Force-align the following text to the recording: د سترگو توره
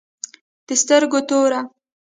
د 0.67 0.69
سترگو 0.81 1.19
توره 1.29 1.59